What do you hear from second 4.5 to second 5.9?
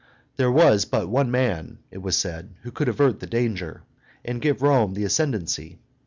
Rome the ascendency.